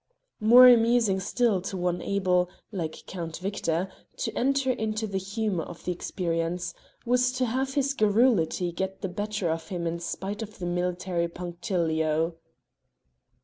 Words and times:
More 0.39 0.67
amusing 0.67 1.19
still 1.19 1.61
to 1.61 1.77
one 1.77 2.01
able, 2.01 2.49
like 2.71 3.03
Count 3.05 3.37
Victor, 3.37 3.87
to 4.17 4.35
enter 4.35 4.71
into 4.71 5.05
the 5.05 5.19
humour 5.19 5.63
of 5.63 5.85
the 5.85 5.91
experience, 5.91 6.73
was 7.05 7.29
it 7.31 7.35
to 7.35 7.45
have 7.45 7.75
his 7.75 7.93
garrulity 7.93 8.71
get 8.71 9.01
the 9.01 9.09
better 9.09 9.51
of 9.51 9.67
him 9.67 9.85
in 9.85 9.99
spite 9.99 10.41
of 10.41 10.57
the 10.57 10.65
military 10.65 11.27
punctilio. 11.27 12.33